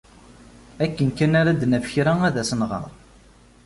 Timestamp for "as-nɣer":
2.41-2.87